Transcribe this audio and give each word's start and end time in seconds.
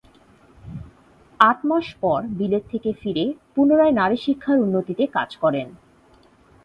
আট 1.39 1.59
মাস 1.65 1.87
পর 2.01 2.19
বিলেত 2.39 2.63
থেকে 2.71 2.89
ফিরে 2.93 3.25
পুনরায় 3.53 3.93
নারী 3.93 4.17
শিক্ষার 4.25 4.57
উন্নতিতে 4.59 5.03
কাজ 5.07 5.29
করেন। 5.37 5.67